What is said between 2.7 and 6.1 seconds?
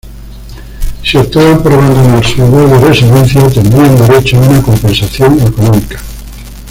residencia, tendrían derecho a una compensación económica.